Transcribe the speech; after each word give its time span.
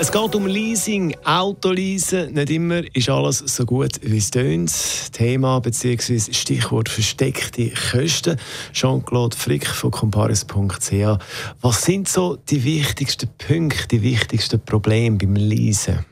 es 0.00 0.10
geht 0.10 0.34
um 0.34 0.46
Leasing, 0.46 1.14
Autoleasen. 1.24 2.32
Nicht 2.32 2.50
immer 2.50 2.82
ist 2.94 3.10
alles 3.10 3.38
so 3.38 3.66
gut, 3.66 4.00
wie 4.02 4.16
es 4.16 4.30
tönt. 4.30 4.72
Thema 5.12 5.60
bzw. 5.60 6.32
Stichwort 6.32 6.88
versteckte 6.88 7.70
Kosten. 7.70 8.38
Jean-Claude 8.72 9.36
Frick 9.36 9.66
von 9.66 9.90
comparis.ch. 9.90 11.18
Was 11.60 11.82
sind 11.82 12.08
so 12.08 12.36
die 12.36 12.64
wichtigsten 12.64 13.28
Punkte, 13.36 13.88
die 13.88 14.02
wichtigsten 14.02 14.60
Probleme 14.60 15.18
beim 15.18 15.36
Leasen? 15.36 16.06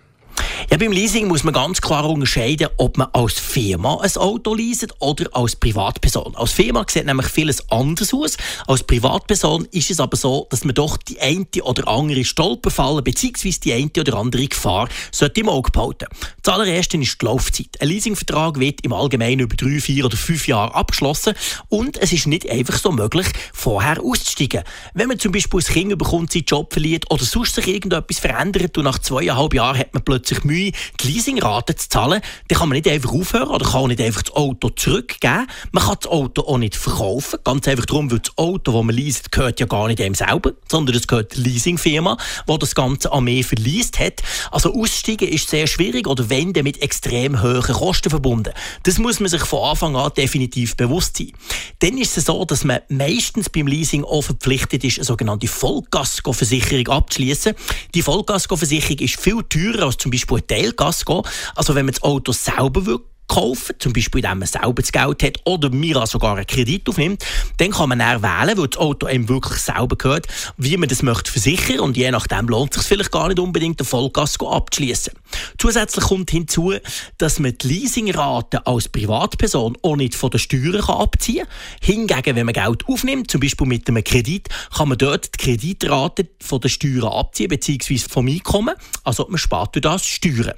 Ja, 0.70 0.76
beim 0.76 0.92
Leasing 0.92 1.28
muss 1.28 1.44
man 1.44 1.54
ganz 1.54 1.80
klar 1.80 2.04
unterscheiden, 2.08 2.68
ob 2.78 2.98
man 2.98 3.08
als 3.12 3.38
Firma 3.38 4.00
ein 4.00 4.16
Auto 4.16 4.54
leaset 4.54 4.92
oder 4.98 5.26
als 5.32 5.54
Privatperson. 5.54 6.34
Als 6.34 6.52
Firma 6.52 6.84
sieht 6.88 7.06
nämlich 7.06 7.28
vieles 7.28 7.70
anders 7.70 8.12
aus. 8.12 8.36
Als 8.66 8.82
Privatperson 8.82 9.66
ist 9.70 9.90
es 9.90 10.00
aber 10.00 10.16
so, 10.16 10.46
dass 10.50 10.64
man 10.64 10.74
doch 10.74 10.96
die 10.96 11.20
eine 11.20 11.46
oder 11.62 11.86
andere 11.86 12.24
Stolperfalle 12.24 13.02
bzw. 13.02 13.54
die 13.62 13.72
eine 13.72 13.90
oder 13.98 14.14
andere 14.14 14.46
Gefahr 14.46 14.88
sollte 15.12 15.40
im 15.40 15.48
Auge 15.48 15.70
behalten. 15.70 16.06
Das 16.42 16.54
allererste 16.54 16.98
ist 16.98 17.22
die 17.22 17.24
Laufzeit. 17.24 17.80
Ein 17.80 17.88
Leasingvertrag 17.88 18.59
wird 18.59 18.84
im 18.84 18.92
Allgemeinen 18.92 19.40
über 19.40 19.56
drei, 19.56 19.80
vier 19.80 20.04
oder 20.04 20.16
fünf 20.16 20.48
Jahre 20.48 20.74
abgeschlossen 20.74 21.34
und 21.68 21.96
es 21.98 22.12
ist 22.12 22.26
nicht 22.26 22.50
einfach 22.50 22.78
so 22.78 22.90
möglich, 22.90 23.28
vorher 23.54 24.02
auszusteigen. 24.02 24.64
Wenn 24.92 25.09
man 25.09 25.18
zum 25.18 25.32
Beispiel 25.32 25.60
ein 25.60 25.72
Kind 25.72 25.98
bekommt, 25.98 26.32
seinen 26.32 26.45
Job 26.45 26.72
verliert 26.72 27.10
oder 27.10 27.24
sonst 27.24 27.54
sich 27.54 27.68
irgendetwas 27.68 28.18
verändert 28.18 28.76
und 28.76 28.84
nach 28.84 28.98
zweieinhalb 28.98 29.54
Jahren 29.54 29.78
hat 29.78 29.95
man 29.95 30.02
plötzlich 30.02 30.45
Mühe 30.49 30.73
die 31.01 31.07
Leasingrate 31.07 31.77
zu 31.77 31.88
zahlen, 31.88 32.21
dann 32.49 32.59
kann 32.59 32.68
man 32.68 32.77
nicht 32.77 32.88
einfach 32.88 33.13
aufhören 33.13 33.49
oder 33.49 33.65
kann 33.65 33.88
nicht 33.88 34.01
einfach 34.01 34.23
das 34.23 34.35
Auto 34.35 34.71
zurückgeben. 34.71 35.46
Man 35.73 35.85
kann 35.85 35.96
das 36.01 36.10
Auto 36.10 36.43
auch 36.43 36.59
nicht 36.59 36.74
verkaufen. 36.77 37.38
Ganz 37.45 37.68
einfach 37.68 37.87
darum, 37.87 38.10
weil 38.10 38.18
das 38.18 38.37
Auto, 38.37 38.73
das 38.73 38.85
man 38.85 38.95
leaset, 38.95 39.30
gehört 39.30 39.60
ja 39.60 39.66
gar 39.66 39.87
nicht 39.87 40.01
einem 40.01 40.15
selber, 40.15 40.52
sondern 40.68 40.96
es 40.96 41.07
gehört 41.07 41.37
der 41.37 41.45
Leasingfirma, 41.45 42.16
die 42.49 42.59
das 42.59 42.74
Ganze 42.74 43.13
an 43.13 43.24
mehr 43.24 43.45
verliest 43.45 43.99
hat. 43.99 44.23
Also 44.51 44.74
aussteigen 44.74 45.29
ist 45.29 45.49
sehr 45.51 45.66
schwierig 45.66 46.07
oder 46.07 46.29
wenn, 46.30 46.52
dann 46.52 46.65
mit 46.65 46.83
extrem 46.83 47.43
hohen 47.43 47.62
Kosten 47.62 48.10
verbunden. 48.10 48.52
Das 48.83 48.99
muss 48.99 49.21
man 49.21 49.29
sich 49.29 49.45
von 49.45 49.71
Anfang 49.71 49.96
an 49.96 50.12
definitiv 50.16 50.77
bewusst 50.77 51.16
sein. 51.16 51.33
Dann 51.80 51.99
ist 51.99 52.16
es 52.16 52.24
so, 52.24 52.45
dass 52.45 52.65
man 52.65 52.80
meistens 52.88 53.49
beim 53.49 53.66
Leasing 53.66 54.05
auch 54.05 54.23
verpflichtet 54.23 54.85
ist, 54.85 54.99
eine 54.99 55.05
sogenannte 55.05 55.46
Vollkaskoversicherung 55.46 56.88
abzuschließen. 56.88 57.55
Die 57.95 58.02
Vollkaskoversicherung 58.02 58.99
ist 58.99 59.21
viel 59.21 59.43
teurer 59.49 59.87
als 59.87 59.99
zum 59.99 60.10
Beispiel 60.10 60.37
Teilgas 60.46 61.04
gehen. 61.04 61.22
Also 61.54 61.74
wenn 61.74 61.86
man 61.86 61.94
das 61.94 62.02
Auto 62.02 62.32
selber 62.32 63.00
kaufen, 63.29 63.76
zum 63.79 63.93
Beispiel 63.93 64.25
indem 64.25 64.41
man 64.41 64.48
selber 64.48 64.82
das 64.82 64.91
Geld 64.91 65.22
hat 65.22 65.38
oder 65.44 65.71
Mira 65.71 66.06
sogar 66.06 66.37
einen 66.37 66.47
Kredit 66.47 66.88
aufnimmt, 66.88 67.25
dann 67.59 67.71
kann 67.71 67.91
man 67.91 67.98
dann 68.00 68.22
wählen, 68.22 68.59
weil 68.59 68.69
das 68.69 68.81
Auto 68.81 69.06
einem 69.06 69.28
wirklich 69.28 69.60
selber 69.60 69.97
gehört, 69.97 70.26
wie 70.56 70.76
man 70.76 70.88
das 70.88 71.03
möchte 71.03 71.31
versichern 71.31 71.81
und 71.81 71.97
je 71.97 72.10
nachdem 72.10 72.49
lohnt 72.49 72.75
es 72.75 72.81
sich 72.81 72.88
vielleicht 72.88 73.12
gar 73.12 73.28
nicht 73.28 73.38
unbedingt, 73.38 73.78
den 73.78 73.87
Vollgas 73.87 74.41
abzuschließen. 74.41 75.12
Zusätzlich 75.59 76.04
kommt 76.04 76.31
hinzu, 76.31 76.75
dass 77.19 77.38
man 77.38 77.56
die 77.59 77.69
Leasingrate 77.69 78.66
als 78.66 78.88
Privatperson 78.88 79.76
auch 79.82 79.97
nicht 79.97 80.15
von 80.15 80.31
den 80.31 80.41
Steuern 80.41 80.81
abziehen 80.81 81.47
kann. 81.47 81.49
Hingegen, 81.82 82.37
wenn 82.37 82.47
man 82.47 82.54
Geld 82.54 82.88
aufnimmt, 82.88 83.31
zum 83.31 83.41
Beispiel 83.41 83.66
mit 83.66 83.88
einem 83.88 84.03
Kredit, 84.03 84.49
kann 84.75 84.88
man 84.88 84.99
dort 84.99 85.34
die 85.34 85.44
Kreditrate 85.44 86.28
von 86.41 86.60
den 86.60 86.71
Steuern 86.71 87.04
abziehen, 87.12 87.49
beziehungsweise 87.49 88.09
vom 88.09 88.26
Einkommen. 88.26 88.75
Also 89.04 89.26
man 89.28 89.38
spart 89.38 89.75
durch 89.75 89.82
das 89.82 90.06
Steuern. 90.06 90.54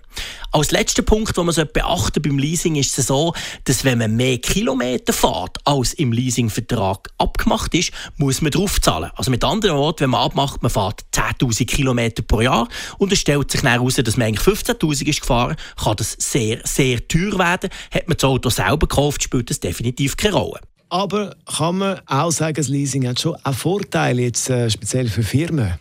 Als 0.52 0.70
letzter 0.70 1.02
Punkt, 1.02 1.36
den 1.36 1.46
man 1.46 1.54
beachten 1.72 2.22
beim 2.22 2.38
Leasing 2.38 2.59
Leasing 2.60 2.76
ist 2.76 2.98
es 2.98 3.06
so, 3.06 3.32
dass 3.64 3.84
wenn 3.84 3.96
man 3.96 4.16
mehr 4.16 4.36
Kilometer 4.36 5.14
fährt, 5.14 5.56
als 5.64 5.94
im 5.94 6.12
Leasingvertrag 6.12 7.08
abgemacht 7.16 7.74
ist, 7.74 7.90
muss 8.18 8.42
man 8.42 8.50
drauf 8.50 8.78
zahlen. 8.82 9.10
Also 9.16 9.30
mit 9.30 9.42
anderen 9.44 9.78
Worten, 9.78 10.00
wenn 10.00 10.10
man 10.10 10.20
abmacht, 10.20 10.62
man 10.62 10.70
fährt 10.70 11.00
10.000 11.14 11.64
Kilometer 11.64 12.22
pro 12.22 12.42
Jahr 12.42 12.68
und 12.98 13.12
es 13.12 13.20
stellt 13.20 13.50
sich 13.50 13.62
dann 13.62 13.72
heraus, 13.72 13.94
dass 13.94 14.18
man 14.18 14.26
eigentlich 14.26 14.46
15.000 14.46 15.06
ist 15.08 15.22
gefahren, 15.22 15.56
kann 15.82 15.96
das 15.96 16.16
sehr, 16.18 16.60
sehr 16.64 17.08
teuer 17.08 17.38
werden. 17.38 17.70
Hat 17.90 18.08
man 18.08 18.18
das 18.18 18.24
Auto 18.24 18.50
selber 18.50 18.86
gekauft, 18.86 19.22
spielt 19.22 19.48
das 19.48 19.60
definitiv 19.60 20.18
keine 20.18 20.34
Rolle. 20.34 20.60
Aber 20.90 21.34
kann 21.56 21.78
man 21.78 22.00
auch 22.06 22.30
sagen, 22.30 22.56
das 22.56 22.68
Leasing 22.68 23.08
hat 23.08 23.20
schon 23.20 23.36
auch 23.42 23.54
Vorteile, 23.54 24.20
jetzt, 24.20 24.50
äh, 24.50 24.68
speziell 24.68 25.08
für 25.08 25.22
Firmen? 25.22 25.78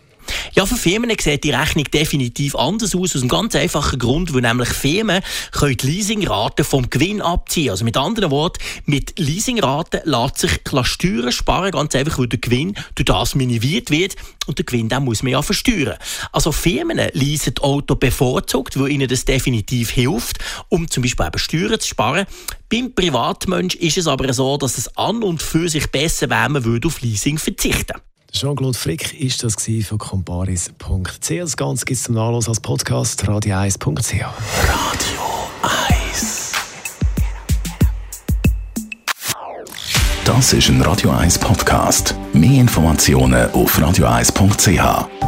Ja, 0.52 0.66
für 0.66 0.76
Firmen 0.76 1.12
sieht 1.20 1.44
die 1.44 1.52
Rechnung 1.52 1.84
definitiv 1.84 2.56
anders 2.56 2.94
aus, 2.94 3.14
aus 3.14 3.22
einem 3.22 3.28
ganz 3.28 3.54
einfachen 3.54 3.98
Grund, 4.00 4.34
weil 4.34 4.40
nämlich 4.40 4.68
Firmen 4.70 5.22
können 5.52 5.76
die 5.76 5.86
Leasingraten 5.86 6.64
vom 6.64 6.90
Gewinn 6.90 7.22
abziehen. 7.22 7.70
Also 7.70 7.84
mit 7.84 7.96
anderen 7.96 8.32
Worten, 8.32 8.58
mit 8.84 9.16
Leasingraten 9.18 10.00
lässt 10.04 10.38
sich 10.38 10.50
Steuern 10.82 11.30
sparen, 11.30 11.70
ganz 11.70 11.94
einfach, 11.94 12.18
weil 12.18 12.26
der 12.26 12.40
Gewinn 12.40 12.74
durch 12.96 13.04
das 13.06 13.36
minimiert 13.36 13.90
wird 13.90 14.16
und 14.46 14.58
der 14.58 14.64
Gewinn 14.64 14.88
den 14.88 15.04
muss 15.04 15.22
man 15.22 15.32
ja 15.32 15.42
versteuern. 15.42 15.96
Also 16.32 16.50
Firmen 16.50 17.00
leasen 17.12 17.56
Auto 17.58 17.94
bevorzugt, 17.94 18.78
weil 18.78 18.90
ihnen 18.90 19.08
das 19.08 19.24
definitiv 19.24 19.90
hilft, 19.90 20.38
um 20.68 20.90
zum 20.90 21.04
Beispiel 21.04 21.26
eben 21.26 21.38
Steuern 21.38 21.78
zu 21.78 21.88
sparen. 21.88 22.26
Beim 22.68 22.92
Privatmensch 22.92 23.76
ist 23.76 23.98
es 23.98 24.08
aber 24.08 24.32
so, 24.32 24.56
dass 24.56 24.78
es 24.78 24.96
an 24.96 25.22
und 25.22 25.42
für 25.42 25.68
sich 25.68 25.86
besser 25.92 26.28
wäre, 26.28 26.48
man 26.48 26.64
würde 26.64 26.88
auf 26.88 27.00
Leasing 27.02 27.38
verzichten. 27.38 28.00
Jean-Claude 28.32 28.76
Frick 28.78 29.20
ist 29.20 29.42
das 29.42 29.56
von 29.84 29.98
comparis.ch. 29.98 31.28
Das 31.28 31.56
Ganze 31.56 31.84
gibt 31.84 31.98
es 31.98 32.04
zum 32.04 32.14
Nachlass 32.14 32.48
als 32.48 32.60
Podcast 32.60 33.24
radio1.ch. 33.24 34.22
Radio 34.22 35.20
1 36.02 36.52
Das 40.24 40.52
ist 40.52 40.68
ein 40.68 40.80
Radio 40.82 41.10
1 41.10 41.38
Podcast. 41.38 42.14
Mehr 42.32 42.60
Informationen 42.60 43.50
auf 43.50 43.76
radio1.ch. 43.78 45.19